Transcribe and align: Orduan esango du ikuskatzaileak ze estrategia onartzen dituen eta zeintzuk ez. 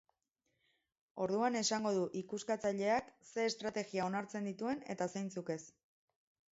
Orduan 1.25 1.57
esango 1.59 1.91
du 1.99 2.07
ikuskatzaileak 2.23 3.13
ze 3.35 3.47
estrategia 3.53 4.09
onartzen 4.11 4.53
dituen 4.53 4.85
eta 4.97 5.11
zeintzuk 5.17 5.55
ez. 5.61 5.63